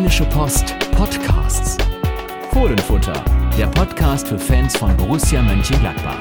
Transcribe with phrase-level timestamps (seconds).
[0.00, 1.76] Rheinische Post Podcasts.
[2.52, 3.22] Fohlenfutter,
[3.58, 6.16] der Podcast für Fans von Borussia Mönchengladbach.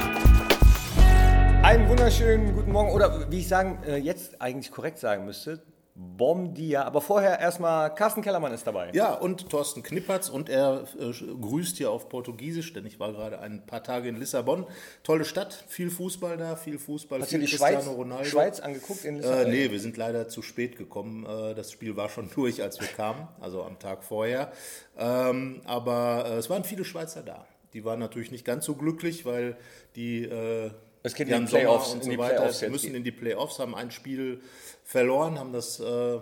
[1.64, 5.62] Einen wunderschönen guten Morgen oder wie ich sagen, äh, jetzt eigentlich korrekt sagen müsste,
[6.02, 6.84] Bom dia.
[6.84, 8.90] Aber vorher erstmal Carsten Kellermann ist dabei.
[8.94, 13.40] Ja, und Thorsten Knippertz und er äh, grüßt hier auf Portugiesisch, denn ich war gerade
[13.40, 14.66] ein paar Tage in Lissabon.
[15.04, 17.20] Tolle Stadt, viel Fußball da, viel Fußball.
[17.20, 17.86] Hast viel du die Schweiz,
[18.24, 19.48] Schweiz angeguckt in Lissabon?
[19.48, 21.26] Äh, nee, wir sind leider zu spät gekommen.
[21.26, 24.54] Äh, das Spiel war schon durch, als wir kamen, also am Tag vorher.
[24.98, 27.46] Ähm, aber äh, es waren viele Schweizer da.
[27.74, 29.58] Die waren natürlich nicht ganz so glücklich, weil
[29.98, 30.72] die äh,
[31.04, 33.76] es geht Jan in die Playoffs, und so weiter Playoffs müssen in die Playoffs, haben
[33.76, 34.42] ein Spiel
[34.84, 36.20] verloren, haben das äh,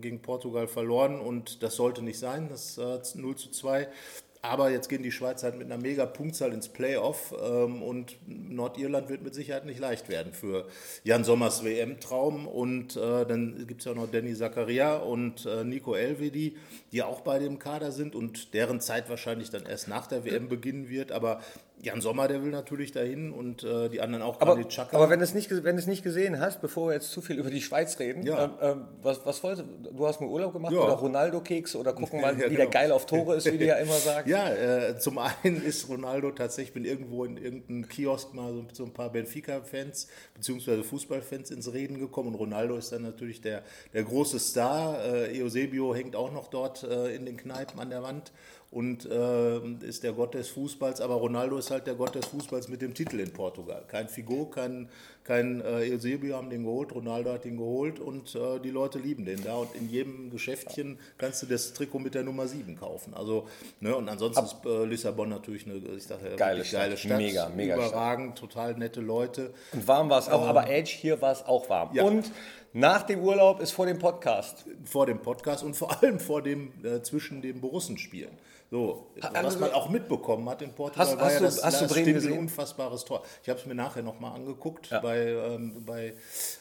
[0.00, 3.88] gegen Portugal verloren und das sollte nicht sein, das äh, 0 zu 2.
[4.40, 9.08] Aber jetzt gehen die Schweizer halt mit einer mega Punktzahl ins Playoff ähm, und Nordirland
[9.08, 10.68] wird mit Sicherheit nicht leicht werden für
[11.02, 12.46] Jan Sommers WM-Traum.
[12.46, 16.56] Und äh, dann gibt es ja noch Danny Zakaria und äh, Nico Elvedi,
[16.92, 20.48] die auch beide im Kader sind und deren Zeit wahrscheinlich dann erst nach der WM
[20.48, 21.10] beginnen wird.
[21.10, 21.40] Aber
[21.80, 24.40] Jan Sommer, der will natürlich dahin und äh, die anderen auch.
[24.40, 24.52] Aber,
[24.92, 27.38] aber wenn du es nicht, wenn es nicht gesehen hast, bevor wir jetzt zu viel
[27.38, 28.44] über die Schweiz reden, Ja.
[28.46, 29.92] ähm, ähm, was, was wolltest du?
[29.92, 30.80] Du hast mal Urlaub gemacht Ja.
[30.80, 32.70] oder Ronaldo-Keks oder gucken mal, Ja, wie der genau.
[32.70, 34.28] geil auf Tore ist, wie du ja immer sagst.
[34.28, 38.84] Ja, äh, zum einen ist Ronaldo tatsächlich, bin irgendwo in irgendeinem Kiosk mal so so
[38.84, 44.02] ein paar Benfica-Fans beziehungsweise Fußballfans ins Reden gekommen und Ronaldo ist dann natürlich der, der
[44.02, 44.98] große Star.
[45.04, 48.32] Äh, Eusebio hängt auch noch dort äh, in den Kneipen an der Wand
[48.70, 52.68] und äh, ist der Gott des Fußballs, aber Ronaldo ist halt der Gott des Fußballs
[52.68, 53.82] mit dem Titel in Portugal.
[53.88, 54.90] Kein Figo, kein,
[55.24, 59.24] kein äh, Eusebio haben den geholt, Ronaldo hat ihn geholt und äh, die Leute lieben
[59.24, 63.14] den da und in jedem Geschäftchen kannst du das Trikot mit der Nummer 7 kaufen.
[63.14, 63.48] Also,
[63.80, 66.80] ne, und ansonsten ist äh, Lissabon natürlich eine, ich dachte, Geile Stadt.
[66.82, 69.54] geile Stadt, Mega, mega überragend, total nette Leute.
[69.72, 71.88] Und warm war es auch, aber Edge, hier war es auch warm.
[71.90, 71.96] Ähm.
[71.96, 72.02] Ja.
[72.02, 72.30] Und
[72.74, 74.66] nach dem Urlaub ist vor dem Podcast.
[74.84, 78.30] vor dem Podcast und vor allem vor dem äh, zwischen den Borussenspielen.
[78.70, 81.64] So, was also- man auch mitbekommen hat in Portugal, Hast- war hast ja du- das,
[81.64, 82.38] hast du das Bremen Stindl gesehen?
[82.38, 83.22] unfassbares Tor.
[83.42, 85.00] Ich habe es mir nachher nochmal angeguckt, Ja.
[85.00, 86.12] bei, ähm, bei,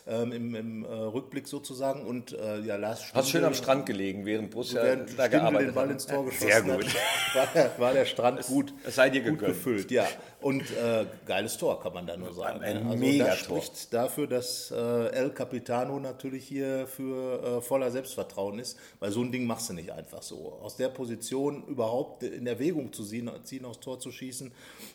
[0.07, 2.06] ähm, im, im äh, Rückblick sozusagen.
[2.06, 5.29] Und äh, ja, Lars Stindl, Hast schön am Strand gelegen, während Borussia während da Stindl
[5.31, 5.91] gearbeitet den Ball hat.
[5.91, 6.85] ins Tor geschossen Sehr gut.
[6.88, 6.96] hat,
[7.35, 9.53] war, der- war der Strand gut, es sei dir gut gegönnt.
[9.57, 9.91] gefüllt.
[9.91, 10.07] Ja,
[10.40, 12.62] und äh, geiles Tor, kann man da nur sagen.
[12.62, 13.28] Ein also Megator.
[13.28, 19.12] das spricht dafür, dass äh, El Capitano natürlich hier für äh, voller Selbstvertrauen ist, weil
[19.12, 20.59] so ein Ding machst du nicht einfach so.
[20.62, 24.52] Aus der Position überhaupt in Erwägung zu ziehen, ziehen aufs Tor zu schießen,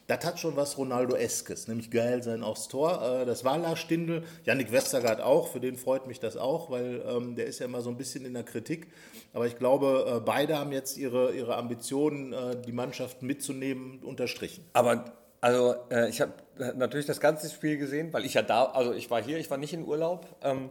[0.06, 3.22] das hat schon was Ronaldo-eskes, nämlich geil sein aufs Tor.
[3.22, 7.02] Äh, das war Lars Stindl, Yannick Westergaard auch, für den freut mich das auch, weil
[7.08, 8.86] ähm, der ist ja immer so ein bisschen in der Kritik.
[9.32, 14.64] Aber ich glaube, äh, beide haben jetzt ihre, ihre Ambitionen, äh, die Mannschaft mitzunehmen, unterstrichen.
[14.72, 16.32] Aber also äh, ich habe
[16.76, 19.58] natürlich das ganze Spiel gesehen, weil ich ja da, also ich war hier, ich war
[19.58, 20.25] nicht in Urlaub.
[20.41, 20.70] Ähm,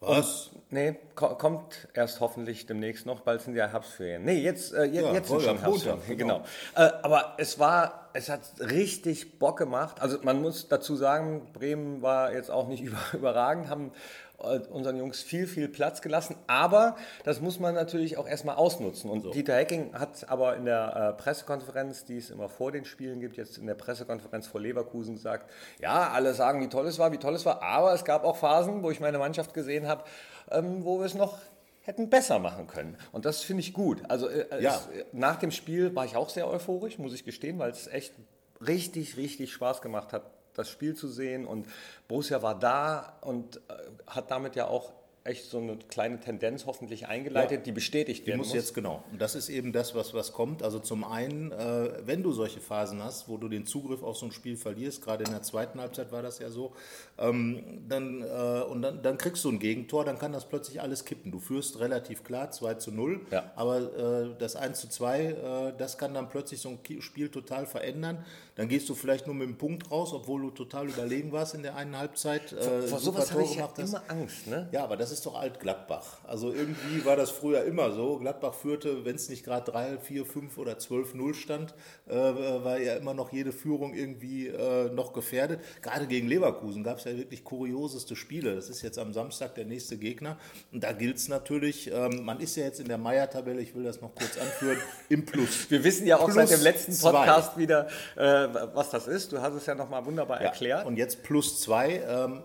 [0.00, 0.50] Was?
[0.70, 4.24] nee, ko kommt erst hoffentlich demnächst noch, bald sind ja Herbstferien.
[4.24, 6.18] Nee, jetzt, äh, jetzt, Ja, jetzt sind schon Montag, Herbstferien.
[6.18, 6.44] Genau.
[6.74, 10.00] Äh, aber es war, es hat richtig Bock gemacht.
[10.00, 13.92] Also man muss dazu sagen, Bremen war jetzt auch nicht über, überragend, haben äh,
[14.38, 16.36] unseren Jungs viel, viel Platz gelassen.
[16.46, 19.10] Aber das muss man natürlich auch erstmal ausnutzen.
[19.10, 23.20] Und Dieter Hecking hat aber in der äh, Pressekonferenz, die es immer vor den Spielen
[23.20, 27.12] gibt, jetzt in der Pressekonferenz vor Leverkusen gesagt, ja, alle sagen, wie toll es war,
[27.12, 27.62] wie toll es war.
[27.62, 30.04] Aber es gab auch Phasen, wo ich meine Mannschaft gesehen habe,
[30.50, 31.38] ähm, wo wir es noch
[31.82, 32.96] hätten besser machen können.
[33.12, 34.02] Und das finde ich gut.
[34.08, 34.74] Also äh, Ja.
[34.74, 38.12] es, nach dem Spiel war ich auch sehr euphorisch, muss ich gestehen, weil es echt
[38.60, 40.22] richtig, richtig Spaß gemacht hat,
[40.58, 41.46] das Spiel zu sehen.
[41.46, 41.66] Und
[42.08, 43.60] Borussia war da und äh,
[44.06, 44.92] hat damit ja auch
[45.26, 47.64] echt so eine kleine Tendenz hoffentlich eingeleitet, Ja.
[47.64, 48.54] die bestätigt Die werden muss muss.
[48.56, 49.02] jetzt genau.
[49.12, 50.62] Und das ist eben das, was, was kommt.
[50.62, 54.26] Also zum einen, äh, wenn du solche Phasen hast, wo du den Zugriff auf so
[54.26, 56.72] ein Spiel verlierst, gerade in der zweiten Halbzeit war das ja so,
[57.18, 61.04] ähm, dann, äh, und dann, dann kriegst du ein Gegentor, dann kann das plötzlich alles
[61.04, 61.32] kippen.
[61.32, 63.50] Du führst relativ klar 2 zu 0, Ja.
[63.56, 67.66] aber äh, das 1 zu 2, äh, das kann dann plötzlich so ein Spiel total
[67.66, 68.24] verändern.
[68.56, 71.62] Dann gehst du vielleicht nur mit einem Punkt raus, obwohl du total überlegen warst in
[71.62, 72.52] der einen Halbzeit.
[72.52, 74.46] Äh, Vor sowas habe ich ja immer Angst.
[74.46, 74.68] Ne?
[74.72, 76.18] Ja, aber das ist doch Alt-Gladbach.
[76.26, 78.18] Also irgendwie war das früher immer so.
[78.18, 81.74] Gladbach führte, wenn es nicht gerade 3, 4, 5 oder 12-0 stand,
[82.08, 85.60] äh, war ja immer noch jede Führung irgendwie äh, noch gefährdet.
[85.82, 88.54] Gerade gegen Leverkusen gab es ja wirklich kurioseste Spiele.
[88.54, 90.36] Das ist jetzt am Samstag der nächste Gegner.
[90.72, 93.84] Und da gilt es natürlich, ähm, man ist ja jetzt in der Meier-Tabelle, ich will
[93.84, 95.70] das noch kurz anführen, im Plus.
[95.70, 97.12] Wir wissen ja auch Plus seit dem letzten zwei.
[97.12, 97.86] Podcast wieder,
[98.16, 99.32] äh, was das ist.
[99.32, 100.86] Du hast es ja nochmal wunderbar Ja, erklärt.
[100.86, 102.02] Und jetzt plus zwei.
[102.08, 102.42] Ähm,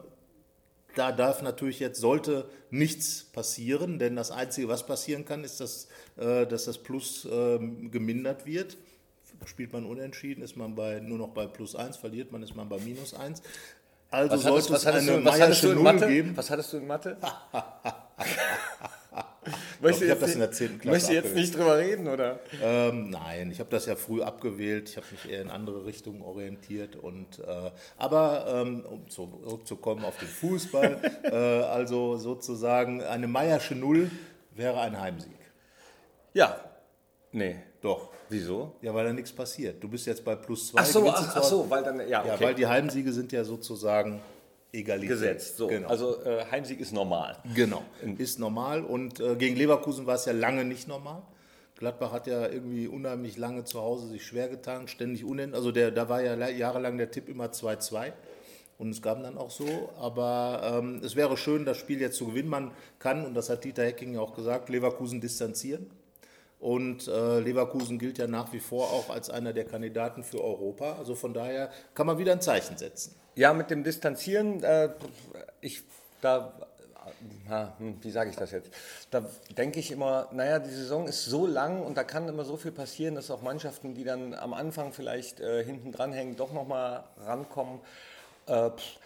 [0.96, 5.88] da darf natürlich jetzt, sollte nichts passieren, denn das Einzige, was passieren kann, ist, dass,
[6.18, 8.78] äh, dass das Plus ähm, gemindert wird.
[9.46, 12.70] Spielt man unentschieden, ist man bei, nur noch bei plus eins, verliert man, ist man
[12.70, 13.42] bei minus eins.
[14.12, 16.08] Also was sollte hattest, es eine du, was du in Null Mathe?
[16.08, 16.38] geben.
[16.38, 17.18] Was hattest du in Mathe?
[19.82, 20.80] Möchtest ich du habe das jetzt in der nicht- 10.
[20.80, 22.40] Klasse Möchtest du jetzt nicht drüber reden, oder?
[22.62, 24.90] Ähm, nein, ich habe das ja früh abgewählt.
[24.90, 26.96] Ich habe mich eher in andere Richtungen orientiert.
[26.96, 34.10] Und, äh, aber ähm, um zurückzukommen auf den Fußball, äh, also sozusagen eine Meiersche Null
[34.56, 35.32] wäre ein Heimsieg.
[36.34, 36.58] Ja.
[37.32, 37.56] Nee.
[37.82, 38.10] Doch.
[38.30, 38.76] Wieso?
[38.82, 39.84] Ja, weil da nichts passiert.
[39.84, 40.82] Du bist jetzt bei plus zwei.
[40.82, 42.44] Ach so, ach, ach so, weil dann, ja, Ja, okay.
[42.46, 44.22] weil die Heimsiege sind ja sozusagen
[44.72, 45.20] egalisiert.
[45.20, 45.58] Gesetzt.
[45.58, 45.68] So.
[45.68, 45.88] Genau.
[45.88, 47.38] Also äh, Heimsieg ist normal.
[47.56, 47.84] Genau,
[48.18, 51.22] ist normal und äh, gegen Leverkusen war es ja lange nicht normal.
[51.76, 55.56] Gladbach hat ja irgendwie unheimlich lange zu Hause sich schwer getan, ständig unentschieden.
[55.56, 58.14] Also der, da war ja jahrelang der Tipp immer 2-2
[58.78, 59.90] und es gab dann auch so.
[60.00, 62.50] Aber ähm, es wäre schön, das Spiel jetzt zu gewinnen.
[62.50, 65.90] Man kann, und das hat Dieter Hecking ja auch gesagt, Leverkusen distanzieren.
[66.62, 70.96] Und äh, Leverkusen gilt ja nach wie vor auch als einer der Kandidaten für Europa.
[71.00, 73.16] Also von daher kann man wieder ein Zeichen setzen.
[73.34, 74.90] Ja, mit dem Distanzieren, äh,
[75.60, 75.82] ich,
[76.22, 76.54] da,
[77.50, 78.70] ha, hm, wie sage ich das jetzt?
[79.10, 79.26] Da
[79.58, 82.72] denke ich immer, naja, die Saison ist so lang und da kann immer so viel
[82.72, 87.80] passieren, dass auch Mannschaften, die dann am Anfang vielleicht äh, hinten dranhängen, doch nochmal rankommen.
[88.46, 89.00] Äh, pff,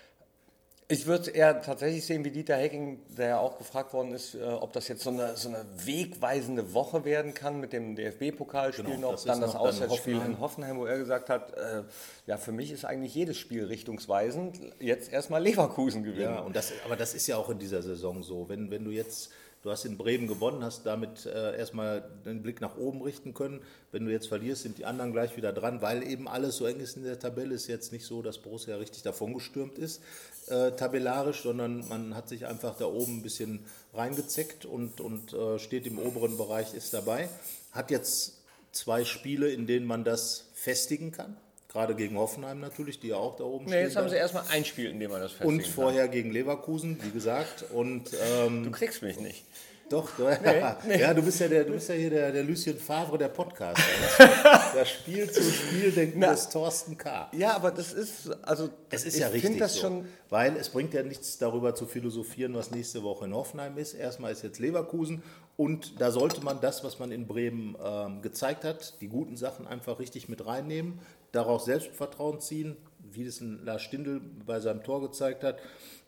[0.88, 4.44] ich würde eher tatsächlich sehen, wie Dieter Hecking, der ja auch gefragt worden ist, äh,
[4.44, 9.14] ob das jetzt so eine, so eine wegweisende Woche werden kann mit dem DFB-Pokalspiel Genau,
[9.14, 11.82] noch, dann das Auswärtsspiel in Hoffenheim, wo er gesagt hat, äh,
[12.28, 14.60] ja, für mich ist eigentlich jedes Spiel richtungsweisend.
[14.80, 16.36] Jetzt erstmal Leverkusen gewinnen.
[16.36, 18.48] Ja, und das, aber das ist ja auch in dieser Saison so.
[18.48, 19.32] Wenn, wenn du jetzt,
[19.64, 23.62] du hast in Bremen gewonnen, hast damit äh, erstmal den Blick nach oben richten können.
[23.92, 26.80] Wenn du jetzt verlierst, sind die anderen gleich wieder dran, weil eben alles so eng
[26.80, 27.56] ist in der Tabelle.
[27.56, 30.04] Ist jetzt nicht so, dass Borussia richtig davongestürmt ist,
[30.48, 35.60] äh, tabellarisch, sondern man hat sich einfach da oben ein bisschen reingezeckt und, und äh,
[35.60, 37.30] steht im oberen Bereich, ist dabei.
[37.72, 38.38] Hat jetzt
[38.72, 41.38] zwei Spiele, in denen man das festigen kann.
[41.70, 43.84] Gerade gegen Hoffenheim natürlich, die ja auch da oben Nee, stehen.
[43.84, 46.98] jetzt haben sie erstmal ein Spiel, in dem man das festigen Und vorher gegen Leverkusen,
[47.04, 47.66] wie gesagt.
[47.74, 48.64] Und ähm, kann.
[48.64, 49.44] Du kriegst mich nicht.
[49.90, 53.18] Doch, du, ja, du bist ja der, du bist ja hier der, der Lucien Favre
[53.18, 53.84] der Podcaster.
[54.76, 56.28] Das Spiel zu Spiel denkt Na.
[56.28, 57.30] das Thorsten K.
[57.34, 60.58] Ja, aber das ist, also Es ist ich ja richtig finde das so, schon, weil
[60.58, 63.94] es bringt ja nichts darüber zu philosophieren, was nächste Woche in Hoffenheim ist.
[63.94, 65.24] Erstmal ist jetzt Leverkusen
[65.56, 69.68] und da sollte man das, was man in Bremen ähm, gezeigt hat, die guten Sachen
[69.68, 71.00] einfach richtig mit reinnehmen,
[71.32, 75.60] daraus Selbstvertrauen ziehen, wie das Lars Stindl bei seinem Tor gezeigt hat.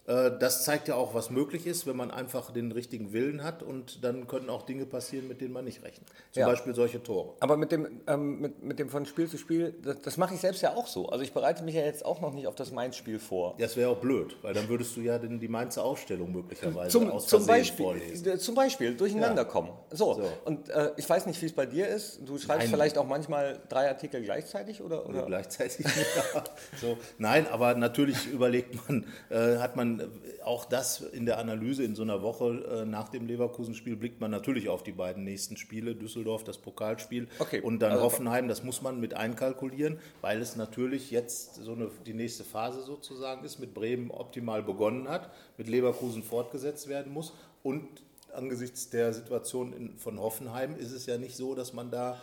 [0.08, 3.62] Äh, Das zeigt ja auch, was möglich ist, wenn man einfach den richtigen Willen hat
[3.62, 6.08] und dann können auch Dinge passieren, mit denen man nicht rechnet.
[6.32, 6.48] Zum Ja.
[6.48, 7.34] Beispiel solche Tore.
[7.42, 10.40] Aber mit dem, ähm, mit, mit dem von Spiel zu Spiel, das, das mache ich
[10.40, 11.10] selbst ja auch so.
[11.10, 13.56] Also ich bereite mich ja jetzt auch noch nicht auf das Mainz-Spiel vor.
[13.60, 17.12] Das wäre auch blöd, weil dann würdest du ja den, die Mainzer Aufstellung möglicherweise Zum,
[17.12, 18.40] aus zum, Beispiel, vorlesen.
[18.40, 19.48] zum Beispiel durcheinander Ja.
[19.48, 19.72] kommen.
[19.92, 20.24] So, So.
[20.46, 22.22] und äh, ich weiß nicht, wie es bei dir ist.
[22.26, 22.70] Du schreibst Nein.
[22.70, 25.06] vielleicht auch manchmal drei Artikel gleichzeitig oder?
[25.06, 25.26] Oder oder?
[25.28, 25.86] gleichzeitig.
[26.34, 26.44] ja.
[26.80, 26.98] so.
[27.18, 29.97] Nein, aber natürlich überlegt man, äh, hat man
[30.44, 34.32] auch das in der Analyse in so einer Woche äh, nach dem Leverkusen-Spiel blickt man
[34.32, 38.64] natürlich auf die beiden nächsten Spiele, Düsseldorf, das Pokalspiel Okay, und dann also- Hoffenheim, das
[38.64, 43.60] muss man mit einkalkulieren, weil es natürlich jetzt so eine, die nächste Phase sozusagen ist,
[43.60, 47.34] mit Bremen optimal begonnen hat, mit Leverkusen fortgesetzt werden muss
[47.64, 47.88] und
[48.34, 52.22] angesichts der Situation in, von Hoffenheim ist es ja nicht so, dass man da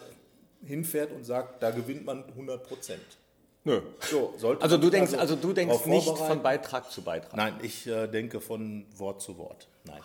[0.64, 3.02] hinfährt und sagt, da gewinnt man 100 Prozent.
[3.66, 3.80] Nö.
[4.00, 7.34] So, Also du denkst, also du denkst nicht von Beitrag zu Beitrag.
[7.34, 9.68] Nein, ich äh, denke von Wort zu Wort.
[9.86, 10.00] Nein,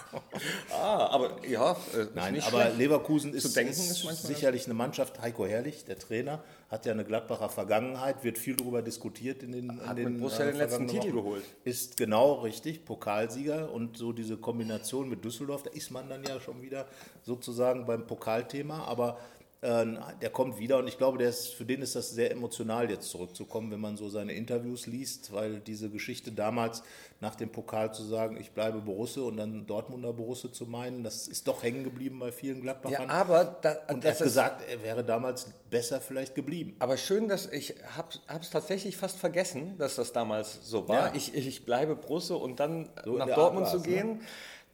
[0.70, 2.70] Ah, aber ja, äh, Nein aber.
[2.70, 5.20] Leverkusen ist, ist, ist sicherlich eine Mannschaft.
[5.22, 9.80] Heiko Herrlich, der Trainer, hat ja eine Gladbacher Vergangenheit, wird viel darüber diskutiert in den
[9.86, 11.42] Hat in den, mit Borussia den letzten Titel geholt.
[11.64, 16.38] Ist genau richtig, Pokalsieger und so diese Kombination mit Düsseldorf, da ist man dann ja
[16.38, 16.86] schon wieder
[17.22, 21.96] sozusagen beim Pokalthema, aber äh, der kommt wieder und ich glaube, ist, für den ist
[21.96, 26.84] das sehr emotional jetzt zurückzukommen, wenn man so seine Interviews liest, weil diese Geschichte damals
[27.20, 31.26] nach dem Pokal zu sagen, ich bleibe Borusse und dann Dortmunder Borusse zu meinen, das
[31.26, 33.08] ist doch hängen geblieben bei vielen Gladbachern.
[33.08, 36.76] Ja, aber da, und er hat gesagt, er wäre damals besser vielleicht geblieben.
[36.78, 38.10] aber schön, dass ich habe
[38.40, 41.08] es tatsächlich fast vergessen, dass das damals so war.
[41.08, 41.14] Ja.
[41.16, 43.96] Ich, ich bleibe Brusse und dann So nach Dortmund Art zu ne?
[43.96, 44.20] gehen,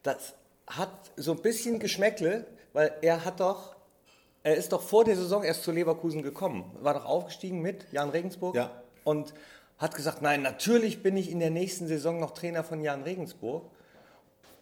[0.03, 0.35] das
[0.67, 3.74] hat so ein bisschen Geschmäckle, weil er hat doch
[4.45, 8.11] er ist doch vor der Saison erst zu Leverkusen gekommen, war doch aufgestiegen mit Jan
[8.11, 8.71] Regensburg Ja.
[9.03, 9.35] und
[9.79, 13.65] hat gesagt, nein, natürlich bin ich in der nächsten Saison noch Trainer von Jan Regensburg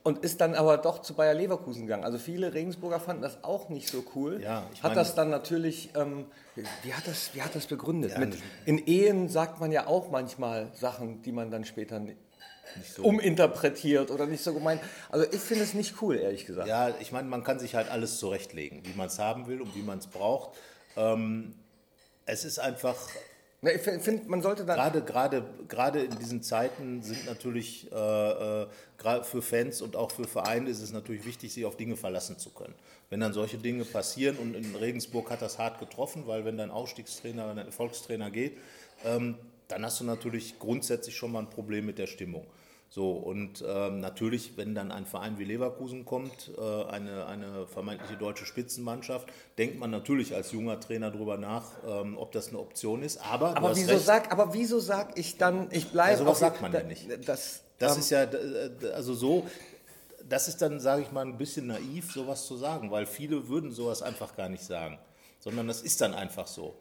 [0.04, 2.04] und ist dann aber doch zu Bayer Leverkusen gegangen.
[2.04, 4.40] Also viele Regensburger fanden das auch nicht so cool.
[4.42, 6.26] Ja, ich hat das dann natürlich, ähm,
[6.82, 8.12] wie, hat das, wie hat das begründet?
[8.12, 12.00] Ja, Mit, in Ehen sagt man ja auch manchmal Sachen, die man dann später
[12.94, 13.02] so.
[13.02, 14.80] uminterpretiert oder nicht so gemeint.
[15.10, 16.68] Also ich finde es nicht cool, ehrlich gesagt.
[16.68, 19.74] Ja, ich meine, man kann sich halt alles zurechtlegen, wie man es haben will und
[19.74, 20.56] wie man es braucht.
[20.96, 21.54] Ähm,
[22.26, 22.98] es ist einfach
[23.70, 24.76] ich finde, man sollte dann.
[24.76, 28.66] Gerade, gerade, gerade in diesen Zeiten sind natürlich, äh, äh,
[28.98, 32.38] gerade für Fans und auch für Vereine ist es natürlich wichtig, sich auf Dinge verlassen
[32.38, 32.74] zu können.
[33.08, 36.72] Wenn dann solche Dinge passieren und in Regensburg hat das hart getroffen, weil wenn dein
[36.72, 38.58] Aufstiegstrainer, dein Erfolgstrainer geht,
[39.04, 39.36] ähm,
[39.72, 42.46] dann hast du natürlich grundsätzlich schon mal ein Problem mit der Stimmung.
[42.90, 48.18] So, und ähm, natürlich, wenn dann ein Verein wie Leverkusen kommt, äh, eine, eine vermeintliche
[48.18, 53.02] deutsche Spitzenmannschaft, denkt man natürlich als junger Trainer darüber nach, ähm, ob das eine Option
[53.02, 53.16] ist.
[53.16, 56.10] Aber, aber, wieso sag, aber wieso sag ich dann, ich bleibe.
[56.10, 57.08] Also, was sagt man ja nicht.
[57.26, 58.26] Das, das ähm, ist ja,
[58.94, 59.46] also so,
[60.28, 63.72] das ist dann, sage ich mal, ein bisschen naiv, sowas zu sagen, weil viele würden
[63.72, 64.98] sowas einfach gar nicht sagen,
[65.40, 66.74] sondern das ist dann einfach so.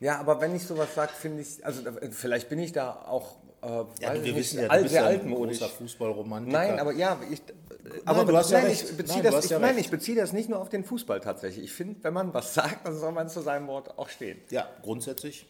[0.00, 3.68] Ja, aber wenn ich sowas sage, finde ich, also vielleicht bin ich da auch äh,
[3.68, 5.60] ja, wir nicht, wissen ja, alt, sehr ja altmodisch.
[5.60, 6.58] Fußballromantiker.
[6.58, 7.42] Nein, aber ja, ich,
[8.04, 8.90] aber nein, du hast nein, ja recht.
[8.90, 11.20] ich beziehe nein, das, ich, ja nein, ich beziehe das nicht nur auf den Fußball
[11.20, 11.64] tatsächlich.
[11.64, 14.38] Ich finde, wenn man was sagt, dann soll man zu seinem Wort auch stehen.
[14.50, 15.46] Ja, grundsätzlich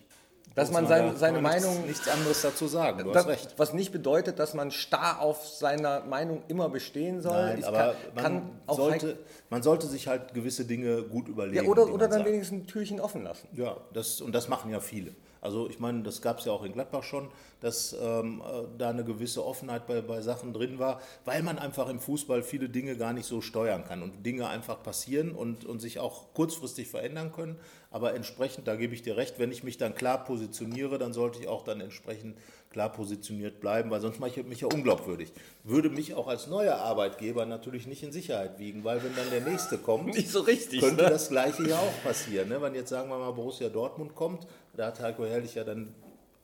[0.54, 1.86] dass man seine, seine Meinung.
[1.86, 3.54] Nichts, anderes dazu sagen, du das, hast recht.
[3.56, 7.32] Was nicht bedeutet, dass man starr auf seiner Meinung immer bestehen soll.
[7.34, 9.18] Nein, ich aber kann, man, sollte,
[9.50, 11.64] man sollte sich halt gewisse Dinge gut überlegen.
[11.64, 12.26] Ja, oder oder dann sagt.
[12.26, 13.48] wenigstens ein Türchen offen lassen.
[13.52, 15.12] Ja, das, und das machen ja viele.
[15.40, 17.28] Also ich meine, das gab es ja auch in Gladbach schon,
[17.60, 21.88] dass ähm, äh, da eine gewisse Offenheit bei, bei Sachen drin war, weil man einfach
[21.88, 25.80] im Fußball viele Dinge gar nicht so steuern kann und Dinge einfach passieren und, und
[25.80, 27.56] sich auch kurzfristig verändern können.
[27.90, 31.40] Aber entsprechend, da gebe ich dir recht, wenn ich mich dann klar positioniere, dann sollte
[31.40, 32.36] ich auch dann entsprechend
[32.70, 35.32] klar positioniert bleiben, weil sonst mache ich mich ja unglaubwürdig.
[35.64, 39.40] Würde mich auch als neuer Arbeitgeber natürlich nicht in Sicherheit wiegen, weil wenn dann der
[39.40, 41.08] nächste kommt, nicht so richtig, könnte ne?
[41.10, 42.50] das gleiche ja auch passieren.
[42.50, 42.60] Ne?
[42.60, 44.46] Wenn jetzt sagen wir mal Borussia Dortmund kommt,
[44.76, 45.94] da hat Heiko Herrlich ja dann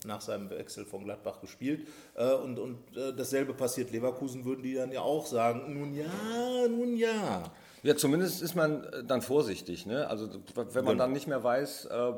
[0.05, 1.87] nach seinem Wechsel von Gladbach gespielt.
[2.15, 6.69] Äh, und, und äh, dasselbe passiert Leverkusen, würden die dann ja auch sagen, nun ja,
[6.69, 7.45] nun ja.
[7.85, 9.87] Ja, zumindest ist man äh, dann vorsichtig.
[9.87, 10.09] Ne?
[10.09, 11.05] Also wenn man genau.
[11.05, 12.13] dann nicht mehr weiß, äh,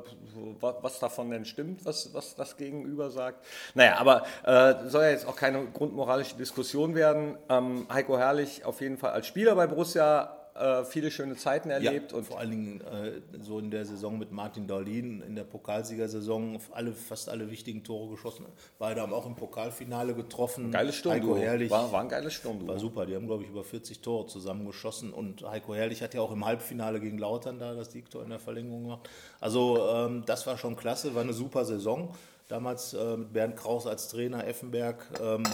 [0.60, 3.44] was davon denn stimmt, was, was das Gegenüber sagt.
[3.74, 7.38] Naja, aber äh, soll ja jetzt auch keine grundmoralische Diskussion werden.
[7.48, 12.12] Ähm, Heiko Herrlich auf jeden Fall als Spieler bei Borussia äh, viele schöne Zeiten erlebt.
[12.12, 15.42] Ja, und vor allen Dingen äh, so in der Saison mit Martin Dahlin, in der
[15.42, 18.46] Pokalsiegersaison, alle, fast alle wichtigen Tore geschossen.
[18.78, 20.70] Beide haben auch im Pokalfinale getroffen.
[20.70, 21.14] Geiles Sturm.
[21.14, 21.70] Heiko Herrlich.
[21.70, 22.66] War, war ein geiles Sturm.
[22.68, 25.12] War super, die haben, glaube ich, über 40 Tore zusammengeschossen.
[25.12, 28.38] Und Heiko Herrlich hat ja auch im Halbfinale gegen Lautern da das Siegtor in der
[28.38, 29.08] Verlängerung gemacht.
[29.40, 32.14] Also ähm, das war schon klasse, war eine super Saison.
[32.48, 35.44] Damals äh, mit Bernd Kraus als Trainer, Effenberg, ähm,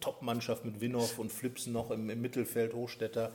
[0.00, 3.30] Top-Mannschaft mit Winhoff und Flipsen noch im, im Mittelfeld, Hochstädter.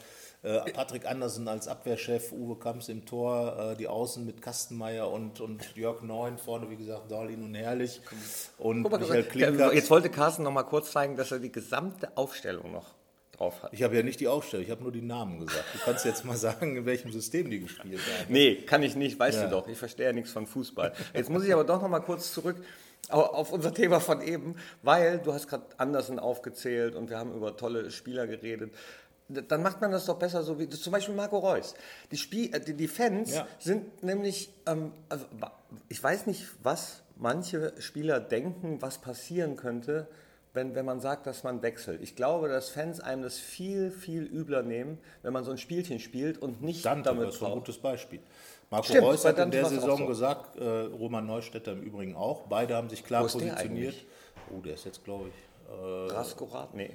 [0.48, 5.42] Äh, Patrick Andersen als Abwehrchef, Uwe Kamps im Tor, äh, die Außen mit Kastenmeier und,
[5.42, 8.00] und Jörg Neun, vorne wie gesagt Darlin und Herrlich
[8.58, 9.74] und mal, Michael Klinkert.
[9.74, 12.96] Jetzt wollte Carsten noch mal kurz zeigen, dass er die gesamte Aufstellung noch
[13.36, 13.74] drauf hat.
[13.74, 15.66] Ich habe ja nicht die Aufstellung, ich habe nur die Namen gesagt.
[15.74, 18.32] Du kannst jetzt mal sagen, in welchem System die gespielt haben.
[18.32, 19.44] Nee, kann ich nicht, weißt ja.
[19.46, 19.68] du doch.
[19.68, 20.94] Ich verstehe ja nichts von Fußball.
[21.13, 22.56] Jetzt muss ich aber doch noch mal kurz zurück
[23.10, 27.56] auf unser Thema von eben, weil du hast gerade Andersen aufgezählt und wir haben über
[27.56, 28.74] tolle Spieler geredet
[29.30, 31.76] dann macht man das doch besser so wie zum Beispiel Marco Reus.
[32.12, 33.48] Die, Spiel, äh, die, die Fans ja.
[33.60, 35.26] sind nämlich, ähm, also,
[35.90, 40.08] ich weiß nicht, was manche Spieler denken, was passieren könnte,
[40.54, 42.02] wenn, wenn man sagt, dass man wechselt.
[42.02, 46.00] Ich glaube, dass Fans einem das viel, viel übler nehmen, wenn man so ein Spielchen
[46.00, 48.20] spielt und nicht Dante, damit das ist ein gutes Beispiel.
[48.70, 50.08] Marco Stimmt, Reus hat in der Saison so.
[50.08, 53.96] gesagt, äh, Roman Neustädter im Übrigen auch, beide haben sich klar positioniert.
[54.50, 55.34] Oh, der ist jetzt, glaube ich,
[55.68, 56.74] äh, Raskorat?
[56.74, 56.92] Nee.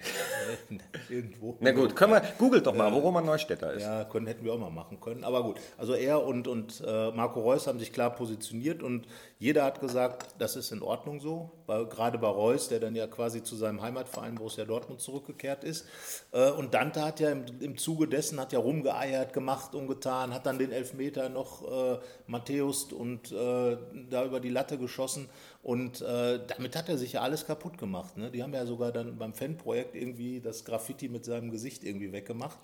[1.09, 1.57] Irgendwo.
[1.61, 3.83] Na gut, können wir, googelt doch mal, wo Roman Neustädter ist.
[3.83, 5.25] Ja, können, hätten wir auch mal machen können.
[5.25, 9.07] Aber gut, also er und, und äh, Marco Reus haben sich klar positioniert und
[9.43, 11.51] jeder hat gesagt, das ist in Ordnung so.
[11.67, 15.85] Weil, gerade bei Reus, der dann ja quasi zu seinem Heimatverein Borussia Dortmund zurückgekehrt ist.
[16.31, 20.47] Äh, und Dante hat ja im, Zuge dessen hat ja rumgeeiert, gemacht und getan, hat
[20.47, 23.77] dann den Elfmeter noch äh, Matthäus und äh,
[24.11, 25.29] da über die Latte geschossen.
[25.65, 28.17] Und äh, damit hat er sich ja alles kaputt gemacht.
[28.17, 28.31] Ne?
[28.31, 32.59] Die haben ja sogar dann beim Fanprojekt irgendwie das Graffiti mit seinem Gesicht irgendwie weggemacht.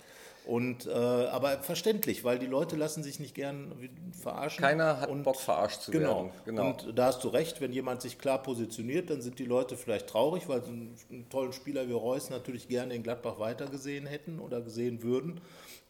[0.49, 3.71] Und, äh, aber verständlich, weil die Leute lassen sich nicht gern
[4.19, 4.63] verarschen.
[4.65, 6.31] Keiner hat und, Bock, verarscht zu genau, werden.
[6.47, 6.71] Genau.
[6.71, 10.07] Und da hast du recht, wenn jemand sich klar positioniert, dann sind die Leute vielleicht
[10.07, 14.41] traurig, weil sie einen, einen tollen Spieler wie Reus natürlich gerne in Gladbach weitergesehen hätten
[14.41, 15.43] oder gesehen würden.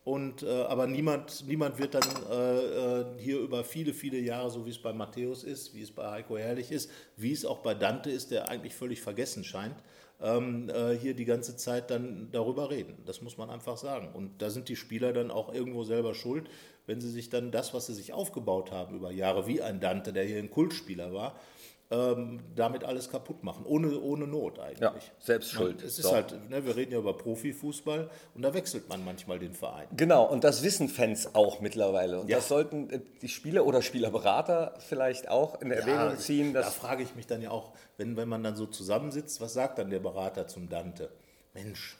[0.02, 4.66] Und, äh, aber niemand, niemand wird dann äh, äh, hier über viele, viele Jahre, so
[4.66, 7.74] wie es bei Matthäus ist, wie es bei Heiko Herrlich ist, wie es auch bei
[7.74, 9.76] Dante ist, der eigentlich völlig vergessen scheint,
[10.20, 12.96] ähm, äh, hier die ganze Zeit dann darüber reden.
[13.06, 14.10] Das muss man einfach sagen.
[14.14, 16.48] Und da sind die Spieler dann auch irgendwo selber schuld,
[16.86, 20.12] wenn sie sich dann das, was sie sich aufgebaut haben über Jahre, wie ein Dante,
[20.12, 21.38] der hier ein Kultspieler war,
[21.90, 24.80] ähm, damit alles kaputt machen, ohne, ohne Not eigentlich.
[24.80, 25.82] Ja, selbst schuld.
[25.82, 26.12] Es ist So.
[26.12, 29.88] halt, ne, wir reden ja über Profifußball und da wechselt man manchmal den Verein.
[29.96, 32.20] Genau, und das wissen Fans auch mittlerweile.
[32.20, 32.36] Und Ja.
[32.36, 36.52] das sollten äh, die Spieler oder Spielerberater vielleicht auch in Erwägung ziehen.
[36.52, 39.78] da frage ich mich dann ja auch, wenn, wenn man dann so zusammensitzt, was sagt
[39.78, 41.10] dann der Berater zum Dante?
[41.54, 41.96] Mensch,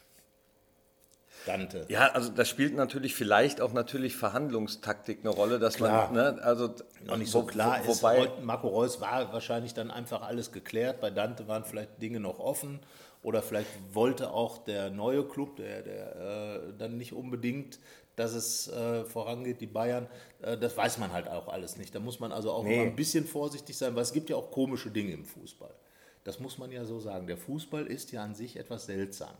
[1.49, 1.85] Dante.
[1.89, 6.13] ja, also da spielt natürlich vielleicht auch natürlich Verhandlungstaktik eine Rolle, dass Klar.
[6.13, 6.75] man, ne, also
[7.05, 8.03] noch nicht so wo- klar wo, ist.
[8.03, 11.01] Wobei, Marco Reus war wahrscheinlich dann einfach alles geklärt.
[11.01, 12.81] Bei Dante waren vielleicht Dinge noch offen.
[13.23, 17.81] Oder vielleicht wollte auch der neue Club, der, der äh, dann nicht unbedingt,
[18.15, 20.07] dass es äh, vorangeht, die Bayern.
[20.41, 21.93] Äh, das weiß man halt auch alles nicht.
[21.95, 22.77] Da muss man also auch Nee.
[22.77, 25.75] mal ein bisschen vorsichtig sein, weil es gibt ja auch komische Dinge im Fußball.
[26.23, 27.27] Das muss man ja so sagen.
[27.27, 29.35] Der Fußball ist ja an sich etwas seltsam.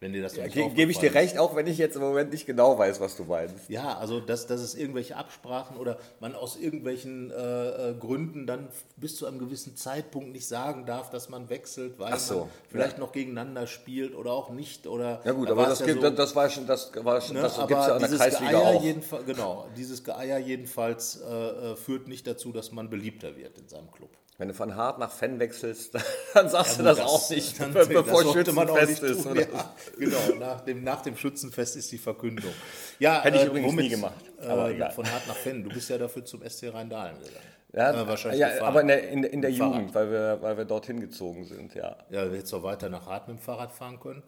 [0.00, 2.32] Wenn dir das nicht ge gebe ich dir recht, auch wenn ich jetzt im Moment
[2.32, 3.68] nicht genau weiß, was du meinst.
[3.68, 8.68] Ja, also dass, dass es irgendwelche Absprachen oder man aus irgendwelchen äh, äh, Gründen dann
[8.96, 12.98] bis zu einem gewissen Zeitpunkt nicht sagen darf, dass man wechselt, weil so, man vielleicht
[12.98, 14.86] noch gegeneinander spielt oder auch nicht.
[14.88, 17.36] Oder, Ja gut, da aber das, ja gibt, so, das war schon, das war schon,
[17.36, 19.26] ne, das gibt es ja in der Kreisliga Geeier auch.
[19.26, 23.90] genau, dieses Geeier jedenfalls äh, äh, führt nicht dazu, dass man beliebter wird in seinem
[23.92, 24.10] Club.
[24.36, 25.94] Wenn du von hart nach Fan wechselst,
[26.34, 29.02] dann sagst du gut, das, auch nicht, dann- be- bevor das sollte man auch Schützenfest
[29.18, 29.22] ist.
[29.22, 29.36] tun.
[29.36, 32.52] Ja, genau, nach dem, nach dem Schützenfest ist die Verkündung.
[32.98, 34.90] Ja, Hätte ich äh, übrigens womit, nie gemacht, aber äh, egal.
[34.90, 35.62] Von hart nach Fan.
[35.62, 37.36] Du bist ja dafür zum SC Rhein-Dahlen gegangen.
[37.72, 40.64] Ja, Äh, wahrscheinlich ja aber in der, in, in der Jugend, weil wir, weil wir
[40.64, 41.96] dorthin gezogen sind, ja.
[42.10, 44.22] Ja, hättest du weiter nach Hart mit dem Fahrrad fahren können?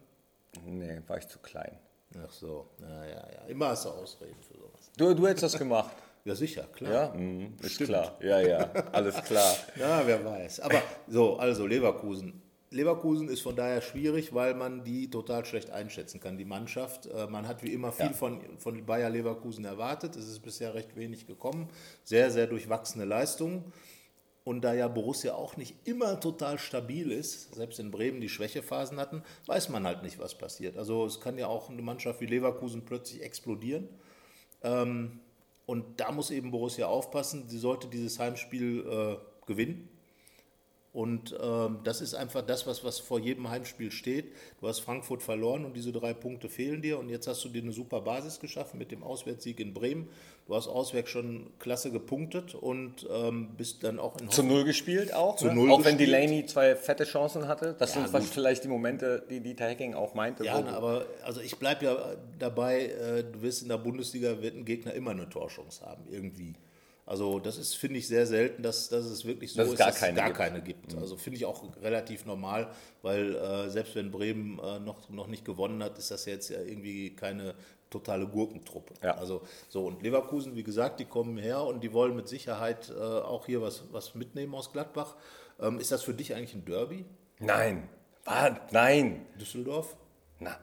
[0.65, 1.77] Nee, war ich zu klein.
[2.25, 3.45] Ach so, ja, ja, ja.
[3.47, 4.89] Immer hast du Ausreden für sowas.
[4.97, 5.91] Du, du hättest das gemacht.
[6.27, 6.91] Ja, sicher, klar.
[6.93, 8.17] Ja, mhm, ist klar.
[8.21, 9.55] Ja, ja, alles klar.
[9.79, 10.59] Ja, wer weiß.
[10.59, 12.41] Aber so, also Leverkusen.
[12.69, 17.05] Leverkusen ist von daher schwierig, weil man die total schlecht einschätzen kann, die Mannschaft.
[17.05, 18.11] Äh, Man hat wie immer viel Ja.
[18.11, 20.17] von, von Bayer Leverkusen erwartet.
[20.17, 21.69] Es ist bisher recht wenig gekommen.
[22.03, 23.71] Sehr, sehr durchwachsene Leistungen.
[24.43, 28.99] Und da ja Borussia auch nicht immer total stabil ist, selbst in Bremen die Schwächephasen
[28.99, 30.75] hatten, weiß man halt nicht, was passiert.
[30.77, 33.87] Also es kann ja auch eine Mannschaft wie Leverkusen plötzlich explodieren.
[34.61, 35.19] Ähm,
[35.67, 37.49] und da muss eben Borussia aufpassen.
[37.49, 39.89] Sie sollte dieses Heimspiel äh, gewinnen.
[40.97, 44.33] Und ähm, das ist einfach das, was, was vor jedem Heimspiel steht.
[44.59, 46.97] Du hast Frankfurt verloren und diese drei Punkte fehlen dir.
[46.97, 50.09] Und jetzt hast du dir eine super Basis geschaffen mit dem Auswärtssieg in Bremen.
[50.47, 55.13] Du hast auswärts schon klasse gepunktet und ähm, bist dann auch in Zu Null gespielt
[55.13, 55.35] auch.
[55.35, 55.53] Zu ne?
[55.53, 56.15] Null auch wenn gespielt.
[56.15, 57.75] Delaney zwei fette Chancen hatte.
[57.77, 60.45] Das Ja, sind was vielleicht die Momente, die Dieter Hecking auch meinte.
[60.45, 64.55] Ja, na, aber also ich bleibe ja dabei, äh, du wirst in der Bundesliga, wird
[64.55, 66.55] ein Gegner immer eine Torchance haben, irgendwie.
[67.07, 69.87] Also das ist, finde ich, sehr selten, dass, dass es wirklich so Dass ist, gar
[69.87, 70.37] dass es keine gar gibt.
[70.37, 70.43] Mhm.
[70.43, 70.95] keine gibt.
[70.95, 72.69] Also finde ich auch relativ normal,
[73.01, 76.61] weil äh, selbst wenn Bremen äh, noch, noch nicht gewonnen hat, ist das jetzt ja
[76.61, 77.55] irgendwie keine
[77.89, 78.93] totale Gurkentruppe.
[79.01, 79.15] Ja.
[79.15, 83.01] Also so und Leverkusen, wie gesagt, die kommen her und die wollen mit Sicherheit äh,
[83.01, 85.15] auch hier was, was mitnehmen aus Gladbach.
[85.59, 87.05] Ähm, ist das für dich eigentlich ein Derby,
[87.39, 87.87] Nein.
[88.25, 89.25] War, nein.
[89.39, 89.95] Düsseldorf?
[90.39, 90.57] Na,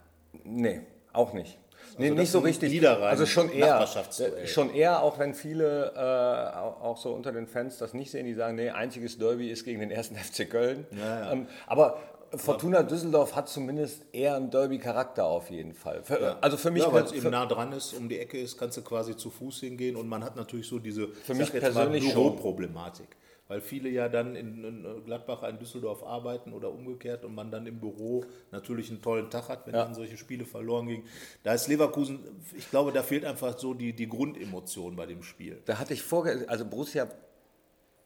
[0.44, 0.80] nee,
[1.12, 1.58] auch nicht.
[1.98, 2.72] Nee, Also nicht so richtig.
[2.72, 3.86] Niederrhein- also schon eher,
[4.18, 8.10] äh, schon eher, auch wenn viele äh, auch auch so unter den Fans das nicht
[8.10, 10.86] sehen, die sagen, nee, einziges Derby ist gegen den ersten FC Köln.
[10.90, 11.32] Ja, ja.
[11.32, 11.98] Ähm, aber
[12.38, 16.02] Fortuna Düsseldorf hat zumindest eher einen Derby-Charakter auf jeden Fall.
[16.02, 18.58] Für, Also für mich, Ja, weil es eben nah dran ist, um die Ecke ist,
[18.58, 22.04] kannst du quasi zu Fuß hingehen und man hat natürlich so diese für mich persönlich.
[22.12, 23.08] Büroproblematik.
[23.46, 27.66] Weil viele ja dann in, in Gladbach, in Düsseldorf arbeiten oder umgekehrt und man dann
[27.66, 29.84] im Büro natürlich einen tollen Tag hat, wenn Ja.
[29.84, 31.04] dann solche Spiele verloren gingen.
[31.42, 32.20] Da ist Leverkusen,
[32.56, 35.60] ich glaube, da fehlt einfach so die, die Grundemotion bei dem Spiel.
[35.66, 36.46] Da hatte ich vorge...
[36.48, 37.06] Also Borussia...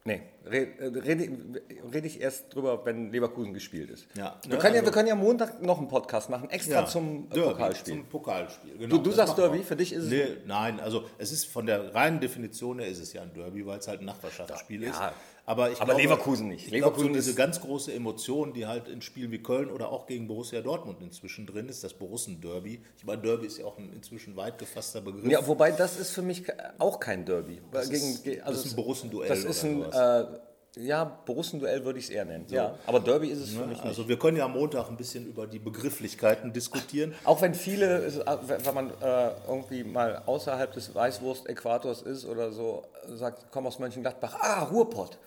[0.08, 1.30] Nee, rede red,
[1.92, 4.06] red ich erst drüber, wenn Leverkusen gespielt ist.
[4.16, 6.86] Ja, wir, ne, können ja, also- wir können ja Montag noch einen Podcast machen, extra
[6.86, 7.94] zum äh, Derby, Pokalspiel.
[7.94, 8.96] Zum Pokalspiel, genau.
[8.96, 9.36] Du- du sagst.
[9.36, 12.88] Derby, für dich ist es- Nee, nein, also es ist von der reinen Definition her
[12.88, 15.00] ist es ja ein Derby, weil es halt ein Nachbarschaftsspiel Ja, ist.
[15.48, 16.66] Aber, ich aber glaube, Leverkusen nicht.
[16.66, 19.70] Ich glaube, so Leverkusen diese ist- ganz große Emotion, die halt in Spielen wie Köln
[19.70, 22.82] oder auch gegen Borussia Dortmund inzwischen drin ist, das Borussen-Derby.
[22.98, 25.24] Ich meine, Derby ist ja auch ein inzwischen weit gefasster Begriff.
[25.30, 26.44] Ja, wobei das ist für mich
[26.78, 27.62] auch kein Derby.
[27.72, 30.42] Das Gegen, ist- ge- das ist ein es- Borussen-Duell Das ist ein, oder
[30.76, 32.44] äh, ja, Borussen-Duell würde ich es eher nennen.
[32.50, 33.68] Ja, aber Derby ist es für Ne?
[33.68, 33.86] mich nicht.
[33.86, 37.14] Also wir können ja am Montag ein bisschen über die Begrifflichkeiten diskutieren.
[37.24, 38.12] Auch wenn viele, äh,
[38.64, 42.82] wenn man äh, irgendwie mal außerhalb des Weißwurst-Äquators ist oder so,
[43.14, 45.18] sagt, komm aus Mönchengladbach, ah, Ruhrpott.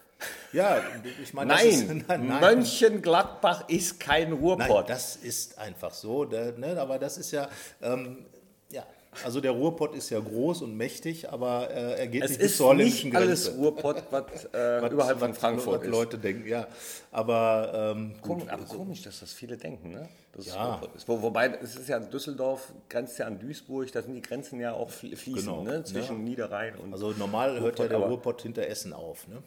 [0.53, 0.81] Ja,
[1.21, 2.39] ich meine, das ist- Nein, nein, nein.
[2.41, 4.89] Mönchengladbach ist kein Nein, Ruhrpott.
[4.89, 6.25] das ist einfach so.
[6.25, 7.47] Der, ne, aber das ist ja,
[7.81, 8.25] ähm,
[8.71, 8.85] ja,
[9.25, 12.51] also der Ruhrpott ist ja groß und mächtig, aber äh, er geht es nicht bis
[12.51, 13.59] ist zur holländischen nicht alles Grenze.
[13.59, 15.91] Ruhrpott, was äh, Was- überhalb von Frankfurt was ist.
[15.91, 16.67] Leute denken, ja.
[17.11, 20.07] Aber ähm, Komisch, aber komisch, dass das viele denken, ne?
[20.33, 20.63] Dass es Ja.
[20.65, 21.07] Ruhrpott ist.
[21.09, 24.71] Wo, wobei, es ist ja Düsseldorf, grenzt ja an Duisburg, da sind die Grenzen ja
[24.71, 25.83] auch flie- fließend, Genau, ne?
[25.83, 26.23] Zwischen ja.
[26.23, 26.93] Niederrhein und.
[26.93, 29.27] also normal hört ja Ruhrpott, der Ruhrpott hinter Essen auf.
[29.27, 29.43] Ne?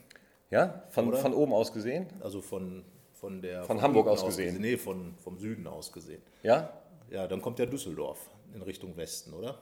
[0.50, 2.06] Ja, von, von oben aus gesehen?
[2.20, 3.64] Also von, von der.
[3.64, 4.60] Von Hamburg aus gesehen.
[4.60, 6.22] Nee, von, vom Süden aus gesehen.
[6.42, 6.70] Ja?
[7.10, 8.18] Ja, dann kommt ja Düsseldorf
[8.54, 9.58] in Richtung Westen, oder?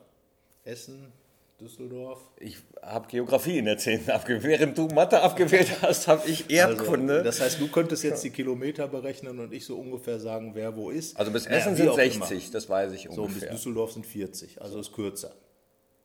[0.64, 1.12] Essen,
[1.60, 2.20] Düsseldorf.
[2.38, 4.10] Ich habe Geografie in der 10.
[4.10, 4.44] abgewählt.
[4.44, 7.14] Während du Mathe abgewählt hast, habe ich Erdkunde.
[7.14, 10.76] Also, das heißt, du könntest jetzt die Kilometer berechnen und ich so ungefähr sagen, wer
[10.76, 11.16] wo ist.
[11.16, 12.52] also bis Naja, Essen wie sind auch 60, immer.
[12.52, 13.50] das weiß ich So, und bis ungefähr.
[13.50, 15.32] Düsseldorf sind 40, also ist kürzer.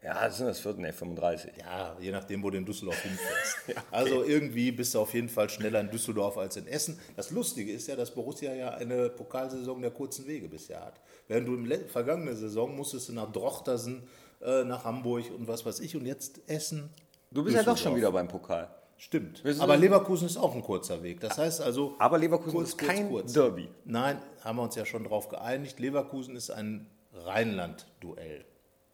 [0.08, 1.52] Ja, das sind das 14, nee, 35.
[1.58, 3.58] Ja, je nachdem, wo du in Düsseldorf hinfährst.
[3.92, 6.98] Also irgendwie bist du auf jeden Fall schneller in Düsseldorf als in Essen.
[7.18, 11.02] Das Lustige ist ja, dass Borussia ja eine Pokalsaison der kurzen Wege bisher hat.
[11.28, 14.08] Während du in der vergangenen Saison musstest du nach Drochtersen,
[14.42, 16.90] äh, nach Hamburg und was weiß ich und jetzt Essen.
[17.30, 18.70] Du bist ja doch schon wieder beim Pokal.
[18.98, 19.44] Stimmt.
[19.60, 21.20] Aber Leverkusen ist auch ein kurzer Weg.
[21.20, 21.96] Das heißt also.
[22.00, 23.68] Aber Leverkusen ist kein Derby.
[23.84, 25.82] Nein, haben wir uns ja schon darauf geeinigt.
[25.82, 28.46] Leverkusen ist ein Rheinland-Duell.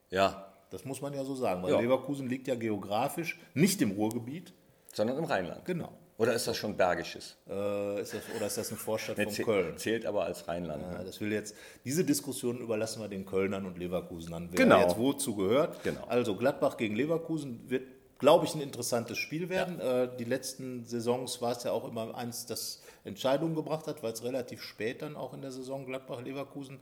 [0.09, 1.79] Ja, Das muss man ja so sagen, weil Ja.
[1.79, 4.53] Leverkusen liegt ja geografisch nicht im Ruhrgebiet.
[4.95, 5.65] sondern im Rheinland.
[5.65, 5.89] Genau.
[6.19, 7.35] Oder ist das schon Bergisches?
[7.49, 9.75] Äh, ist das, oder ist das eine Vorstadt von Köln?
[9.77, 10.83] Zählt aber als Rheinland.
[10.83, 14.79] Ja, das will jetzt, diese Diskussion überlassen wir den Kölnern und Leverkusenern, wer Genau.
[14.81, 15.81] jetzt wozu gehört.
[15.83, 16.03] Genau.
[16.07, 17.83] Also Gladbach gegen Leverkusen wird,
[18.19, 19.79] glaube ich, ein interessantes Spiel werden.
[19.79, 24.13] Äh, die letzten Saisons war es ja auch immer eins, das Entscheidungen gebracht hat, weil
[24.13, 26.79] es relativ spät dann auch in der Saison Gladbach-Leverkusen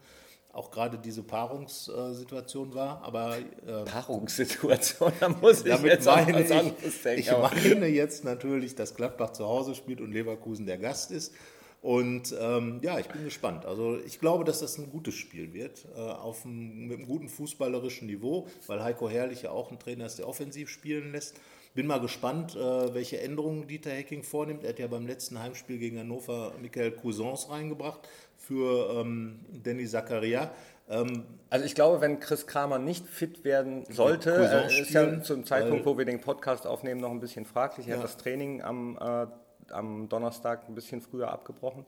[0.54, 3.02] auch gerade diese Paarungssituation war.
[3.04, 7.20] Aber äh, Paarungssituation, da muss ich damit jetzt meine was ich, anderes denken.
[7.22, 11.34] ich meine jetzt natürlich, dass Gladbach zu Hause spielt und Leverkusen der Gast ist.
[11.82, 13.66] Und ähm, ja, ich bin gespannt.
[13.66, 17.28] Also ich glaube, dass das ein gutes Spiel wird, äh, auf einem, mit einem guten
[17.28, 21.36] fußballerischen Niveau, weil Heiko Herrlich ja auch ein Trainer ist, der offensiv spielen lässt.
[21.74, 24.64] Bin mal gespannt, äh, welche Änderungen Dieter Hecking vornimmt.
[24.64, 28.02] Er hat ja beim letzten Heimspiel gegen Hannover Michael Cousins reingebracht
[28.38, 30.52] für ähm, Danny Zakaria.
[30.90, 35.24] Ähm, Also ich glaube, wenn Chris Kramer nicht fit werden sollte, äh, ist ja spielen,
[35.24, 37.88] zum Zeitpunkt, wo wir den Podcast aufnehmen, noch ein bisschen fraglich.
[37.88, 37.98] Er Ja.
[38.00, 39.28] hat das Training am, äh,
[39.72, 41.86] am Donnerstag ein bisschen früher abgebrochen.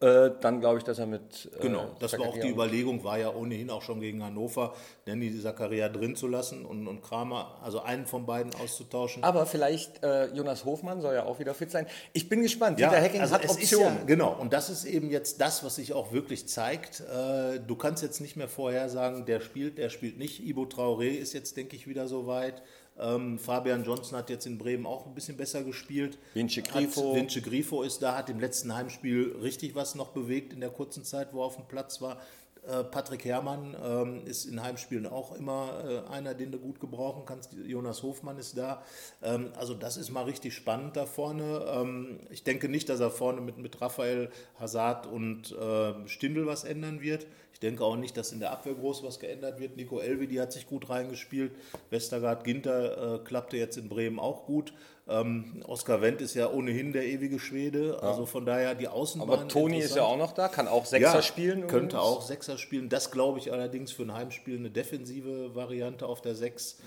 [0.00, 3.18] Äh, dann glaube ich, dass er mit äh, Genau, das war auch die Überlegung, war
[3.18, 4.74] ja ohnehin auch schon gegen Hannover,
[5.06, 9.22] Danny Zakaria drin zu lassen und, und Kramer, also einen von beiden auszutauschen.
[9.22, 11.86] Aber vielleicht äh, Jonas Hofmann soll ja auch wieder fit sein.
[12.12, 12.78] Ich bin gespannt.
[12.78, 13.98] Dieter Hecking hat also ist Optionen.
[14.00, 17.00] Ja, genau, und das ist eben jetzt das, was sich auch wirklich zeigt.
[17.00, 20.44] Äh, du kannst jetzt nicht mehr vorhersagen, der spielt, der spielt nicht.
[20.44, 22.62] Ibo Traoré ist jetzt, denke ich, wieder so weit.
[22.98, 26.18] Ähm, Fabian Johnson hat jetzt in Bremen auch ein bisschen besser gespielt.
[26.34, 27.14] Vince Grifo.
[27.14, 31.04] Vince Grifo ist da, hat im letzten Heimspiel richtig was noch bewegt in der kurzen
[31.04, 32.20] Zeit, wo er auf dem Platz war.
[32.66, 37.24] Äh, Patrick Herrmann ähm, ist in Heimspielen auch immer äh, einer, den du gut gebrauchen
[37.26, 37.52] kannst.
[37.52, 38.82] Jonas Hofmann ist da.
[39.22, 41.66] Ähm, also das ist mal richtig spannend da vorne.
[41.68, 46.64] Ähm, ich denke nicht, dass er vorne mit, mit Raphael, Hazard und äh, Stindl was
[46.64, 47.26] ändern wird.
[47.52, 49.76] Ich denke auch nicht, dass in der Abwehr groß was geändert wird.
[49.76, 51.52] Nico Elvedi hat sich gut reingespielt.
[51.90, 54.72] Westergaard Ginter äh, klappte jetzt in Bremen auch gut.
[55.06, 58.02] Ähm, Oskar Wendt ist ja ohnehin der ewige Schwede.
[58.02, 59.30] Also von daher die Außenbahn.
[59.30, 61.66] Aber Toni ist ja auch noch da, kann auch Sechser spielen.
[61.66, 62.88] Könnte auch Sechser spielen.
[62.88, 66.78] Das glaube ich allerdings für ein Heimspiel eine defensive Variante auf der Sechs.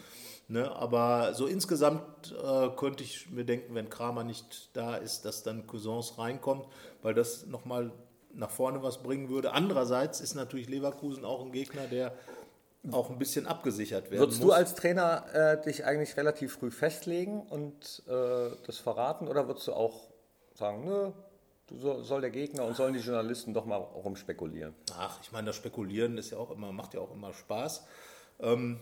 [0.49, 5.43] Ne, aber so insgesamt äh, könnte ich mir denken, wenn Kramer nicht da ist, dass
[5.43, 6.65] dann Cousins reinkommt,
[7.01, 7.91] weil das nochmal
[8.33, 9.51] nach vorne was bringen würde.
[9.51, 12.13] Andererseits ist natürlich Leverkusen auch ein Gegner, der
[12.91, 14.47] auch ein bisschen abgesichert werden Würdest muss.
[14.47, 19.67] du als Trainer äh, dich eigentlich relativ früh festlegen und äh, das verraten oder würdest
[19.67, 20.07] du auch
[20.53, 21.13] sagen,
[21.69, 24.73] soll, soll der Gegner und sollen die Journalisten doch mal rumspekulieren?
[24.97, 27.85] Ach, ich meine, das Spekulieren ist ja auch immer, macht ja auch immer Spaß.
[28.39, 28.79] Ähm,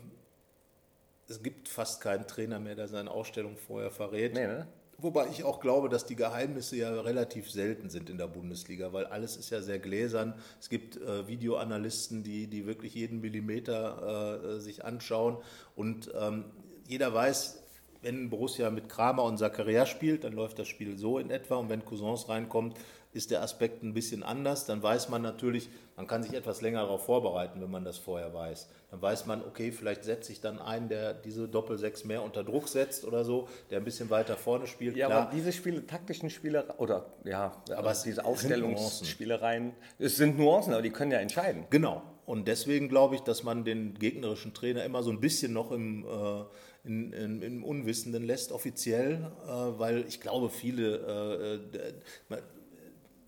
[1.28, 4.34] es gibt fast keinen Trainer mehr, der seine Ausstellung vorher verrät.
[4.34, 4.68] Nee, ne?
[4.98, 9.06] Wobei ich auch glaube, dass die Geheimnisse ja relativ selten sind in der Bundesliga, weil
[9.06, 10.36] alles ist ja sehr gläsern.
[10.60, 15.38] Es gibt äh, Videoanalysten, die, die wirklich jeden Millimeter äh, sich anschauen.
[15.76, 16.46] Und ähm,
[16.88, 17.62] jeder weiß,
[18.04, 21.56] wenn Borussia mit Kramer und Zakaria spielt, dann läuft das Spiel so in etwa.
[21.56, 22.78] Und wenn Cousins reinkommt,
[23.16, 24.66] ist der Aspekt ein bisschen anders.
[24.66, 28.34] Dann weiß man natürlich, man kann sich etwas länger darauf vorbereiten, wenn man das vorher
[28.34, 28.68] weiß.
[28.92, 32.68] Dann weiß man, okay, vielleicht setze ich dann einen, der diese Doppel-Sechs mehr unter Druck
[32.68, 34.96] setzt oder so, der ein bisschen weiter vorne spielt.
[34.98, 40.38] Ja, Klar, aber diese Spiele, taktischen Spiele oder ja, Aber es diese Aufstellungsspielereien, es sind
[40.38, 41.66] Nuancen, aber die können ja entscheiden.
[41.70, 42.02] Genau.
[42.26, 46.06] Und deswegen glaube ich, dass man den gegnerischen Trainer immer so ein bisschen noch im,
[46.06, 46.44] äh,
[46.84, 49.50] in, in, im Unwissenden lässt, offiziell, äh,
[49.80, 51.94] weil ich glaube, viele, äh,
[52.30, 52.40] man-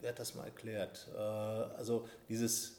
[0.01, 1.07] wer hat das mal erklärt?
[1.15, 2.77] Äh, also dieses,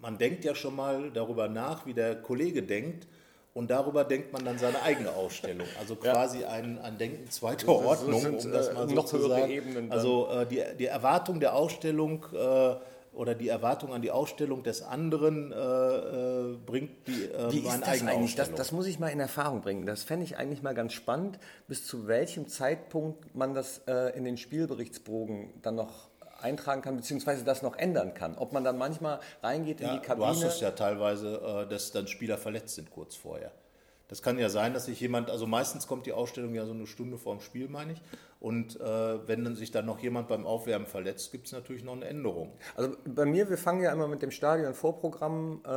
[0.00, 3.06] man denkt ja schon mal darüber nach, wie der Kollege denkt.
[3.54, 5.66] Und darüber denkt man dann seine eigene Ausstellung.
[5.78, 8.94] Also quasi ein, ein Denken zweiter Das das Ordnung, sind, um das äh, mal so
[8.94, 9.90] noch zu sagen.
[9.90, 12.76] Also äh, die, die Erwartung der Ausstellung äh,
[13.12, 17.80] oder die Erwartung an die Ausstellung des anderen äh, äh, bringt die äh, Wie ist
[17.82, 18.34] das eigentlich?
[18.36, 19.84] Das, das, muss ich mal in Erfahrung bringen.
[19.84, 23.82] Das fände ich eigentlich mal ganz spannend, bis zu welchem Zeitpunkt man das
[24.14, 26.08] in den Spielberichtsbogen dann noch
[26.42, 28.36] eintragen kann, beziehungsweise das noch ändern kann.
[28.36, 30.26] Ob man dann manchmal reingeht in ja, die Kabine.
[30.26, 33.52] Du hast es ja teilweise, äh, dass dann Spieler verletzt sind kurz vorher.
[34.12, 36.86] Das kann ja sein, dass sich jemand, also meistens kommt die Ausstellung ja so eine
[36.86, 38.02] Stunde vor dem Spiel, meine ich.
[38.40, 41.94] Und äh, wenn dann sich dann noch jemand beim Aufwärmen verletzt, gibt es natürlich noch
[41.94, 42.52] eine Änderung.
[42.76, 45.68] Also bei mir, wir fangen ja immer mit dem Stadion-Vorprogramm äh,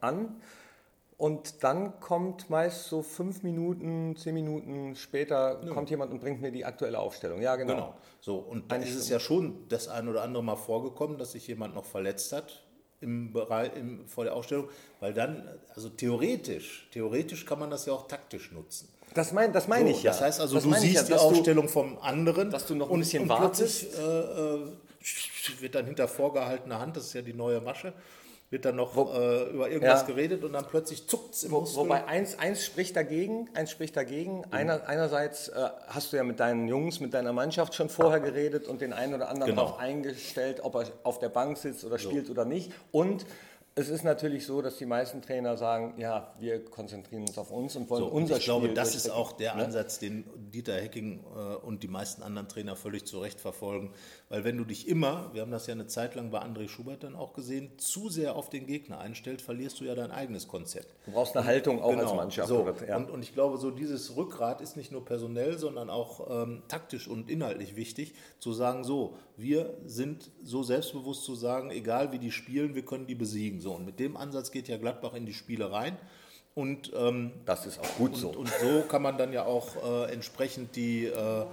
[0.00, 0.36] an.
[1.16, 5.72] Und dann kommt meist so fünf Minuten, zehn Minuten später ja.
[5.72, 7.40] kommt jemand und bringt mir die aktuelle Aufstellung.
[7.40, 7.74] Ja, genau.
[7.74, 7.94] genau.
[8.20, 11.46] So, und dann ist es ja schon das ein oder andere Mal vorgekommen, dass sich
[11.46, 12.64] jemand noch verletzt hat
[13.00, 17.92] im Bereich, im, vor der Ausstellung, weil dann, also theoretisch, theoretisch kann man das ja
[17.92, 18.88] auch taktisch nutzen.
[19.12, 20.10] Das meine das mein so, ich ja.
[20.10, 22.50] Das heißt also, das du siehst ja, die Ausstellung du, vom anderen.
[22.50, 23.92] Dass du noch ein bisschen und, und wartest.
[23.92, 27.92] Plötzlich, äh, äh, wird dann hinter vorgehaltener Hand, das ist ja die neue Masche,
[28.54, 30.06] wird dann noch Wo, äh, über irgendwas ja.
[30.06, 33.96] geredet und dann plötzlich zuckt es im Wo, Wobei eins, eins spricht dagegen, eins spricht
[33.96, 34.38] dagegen.
[34.38, 34.44] Mhm.
[34.52, 38.68] Einer, einerseits äh, hast du ja mit deinen Jungs, mit deiner Mannschaft schon vorher geredet
[38.68, 39.64] und den einen oder anderen genau.
[39.64, 42.32] darauf eingestellt, ob er auf der Bank sitzt oder spielt so.
[42.32, 42.70] oder nicht.
[42.92, 43.26] Und
[43.76, 47.74] es ist natürlich so, dass die meisten Trainer sagen, ja, wir konzentrieren uns auf uns
[47.74, 48.54] und wollen so, unser ich Spiel.
[48.54, 49.64] Ich glaube, das ist auch der ne?
[49.64, 53.92] Ansatz, den Dieter Hecking äh, und die meisten anderen Trainer völlig zu Recht verfolgen.
[54.28, 57.02] Weil wenn du dich immer, wir haben das ja eine Zeit lang bei André Schubert
[57.02, 60.94] dann auch gesehen, zu sehr auf den Gegner einstellst, verlierst du ja dein eigenes Konzept.
[61.06, 62.48] Du brauchst eine Haltung auch genau, als Mannschaft.
[62.48, 62.96] So, ja.
[62.96, 67.08] und, und, ich glaube, so dieses Rückgrat ist nicht nur personell, sondern auch ähm, taktisch
[67.08, 72.30] und inhaltlich wichtig, zu sagen, so, wir sind so selbstbewusst zu sagen, egal wie die
[72.30, 73.60] spielen, wir können die besiegen.
[73.60, 75.96] So, und mit dem Ansatz geht ja Gladbach in die Spiele rein.
[76.54, 78.28] Und ähm, das ist auch gut und, so.
[78.30, 81.46] Und so kann man dann ja auch äh, entsprechend die, äh,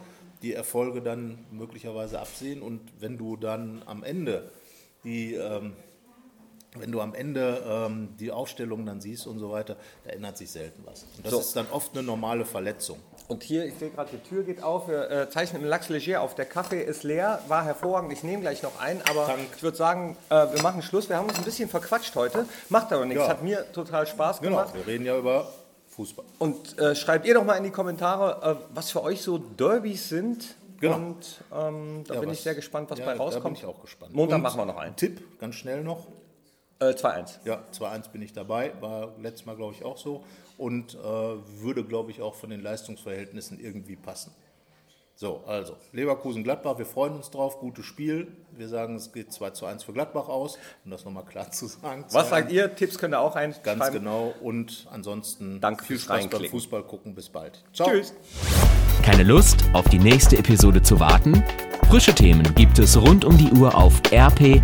[0.44, 2.62] die Erfolge dann möglicherweise absehen.
[2.62, 4.52] Und wenn du dann am Ende
[5.04, 5.74] die ähm,
[6.76, 10.50] wenn du am Ende ähm, die Aufstellung dann siehst und so weiter, da ändert sich
[10.50, 11.06] selten was.
[11.18, 11.40] Und das so.
[11.40, 12.98] ist dann oft eine normale Verletzung.
[13.32, 16.20] Und hier, ich sehe gerade, die Tür geht auf, wir äh, zeichnen im Lachs Leger
[16.20, 16.36] auf.
[16.36, 18.12] Der Kaffee ist leer, war hervorragend.
[18.12, 19.40] Ich nehme gleich noch ein, aber Dank.
[19.56, 21.08] ich würde sagen, äh, wir machen Schluss.
[21.08, 22.46] Wir haben uns ein bisschen verquatscht heute.
[22.68, 23.30] Macht aber nichts, ja.
[23.30, 24.58] hat mir total Spaß genau.
[24.58, 24.74] gemacht.
[24.74, 25.48] Genau, wir reden ja über
[25.92, 26.26] Fußball.
[26.40, 30.10] Und äh, schreibt ihr doch mal in die Kommentare, äh, was für euch so Derbys
[30.10, 30.56] sind.
[30.82, 30.98] Genau.
[30.98, 33.46] Und ähm, da ja, bin was, ich sehr gespannt, was ja, bei rauskommt.
[33.46, 34.14] Da bin ich auch gespannt.
[34.14, 34.98] Montag Und machen wir noch einen.
[34.98, 36.08] Tipp, ganz schnell noch.
[36.82, 37.38] Äh, 2-1.
[37.46, 40.26] Ja, 2-1 bin ich dabei, war letztes Mal, glaube ich, auch so
[40.62, 44.32] und äh, würde, glaube ich, auch von den Leistungsverhältnissen irgendwie passen.
[45.16, 48.28] So, also Leverkusen-Gladbach, wir freuen uns drauf, gutes Spiel.
[48.52, 51.66] Wir sagen, es geht 2 zu 1 für Gladbach aus, um das nochmal klar zu
[51.66, 52.06] sagen.
[52.12, 52.76] Was sagt ihr?
[52.76, 53.80] Tipps könnt ihr auch reinschreiben.
[53.80, 57.16] Ganz genau und ansonsten Danke viel Spaß beim Fußball gucken.
[57.16, 57.64] Bis bald.
[57.74, 57.90] Ciao.
[57.90, 58.14] Tschüss.
[59.02, 61.44] Keine Lust, auf die nächste Episode zu warten?
[61.90, 64.62] Frische Themen gibt es rund um die Uhr auf rp-online.de.